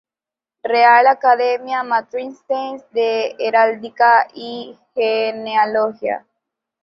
Real 0.63 1.05
Academia 1.05 1.83
Matritense 1.83 2.83
de 2.91 3.35
Heráldica 3.37 4.25
y 4.33 4.75
Genealogía. 4.95 6.25